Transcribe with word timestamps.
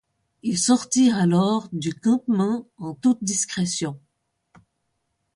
Ils 0.41 0.57
sortirent 0.57 1.15
alors 1.15 1.69
du 1.73 1.93
campement 1.93 2.67
en 2.79 2.95
toute 2.95 3.23
discrétion. 3.23 3.99